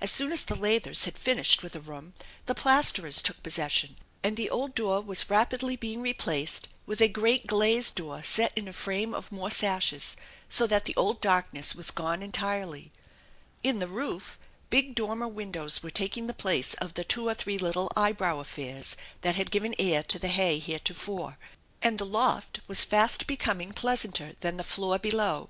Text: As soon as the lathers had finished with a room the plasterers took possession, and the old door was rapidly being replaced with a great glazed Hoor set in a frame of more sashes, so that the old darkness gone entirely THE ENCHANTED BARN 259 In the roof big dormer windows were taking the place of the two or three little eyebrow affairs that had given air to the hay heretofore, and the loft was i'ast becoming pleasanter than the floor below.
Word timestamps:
As 0.00 0.10
soon 0.10 0.32
as 0.32 0.42
the 0.42 0.56
lathers 0.56 1.04
had 1.04 1.16
finished 1.16 1.62
with 1.62 1.76
a 1.76 1.80
room 1.80 2.14
the 2.46 2.52
plasterers 2.56 3.22
took 3.22 3.40
possession, 3.44 3.94
and 4.24 4.36
the 4.36 4.50
old 4.50 4.74
door 4.74 5.00
was 5.00 5.30
rapidly 5.30 5.76
being 5.76 6.00
replaced 6.00 6.66
with 6.84 7.00
a 7.00 7.06
great 7.06 7.46
glazed 7.46 7.96
Hoor 7.96 8.24
set 8.24 8.50
in 8.58 8.66
a 8.66 8.72
frame 8.72 9.14
of 9.14 9.30
more 9.30 9.52
sashes, 9.52 10.16
so 10.48 10.66
that 10.66 10.84
the 10.86 10.96
old 10.96 11.20
darkness 11.20 11.74
gone 11.92 12.24
entirely 12.24 12.90
THE 13.62 13.68
ENCHANTED 13.68 13.88
BARN 13.88 13.90
259 13.94 14.18
In 14.18 14.18
the 14.18 14.22
roof 14.26 14.38
big 14.68 14.94
dormer 14.96 15.28
windows 15.28 15.80
were 15.80 15.90
taking 15.90 16.26
the 16.26 16.34
place 16.34 16.74
of 16.82 16.94
the 16.94 17.04
two 17.04 17.28
or 17.28 17.34
three 17.34 17.56
little 17.58 17.88
eyebrow 17.94 18.40
affairs 18.40 18.96
that 19.20 19.36
had 19.36 19.52
given 19.52 19.76
air 19.78 20.02
to 20.02 20.18
the 20.18 20.26
hay 20.26 20.58
heretofore, 20.58 21.38
and 21.80 21.98
the 22.00 22.04
loft 22.04 22.58
was 22.66 22.84
i'ast 22.90 23.28
becoming 23.28 23.70
pleasanter 23.72 24.32
than 24.40 24.56
the 24.56 24.64
floor 24.64 24.98
below. 24.98 25.48